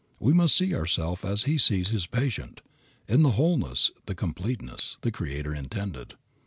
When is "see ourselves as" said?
0.57-1.43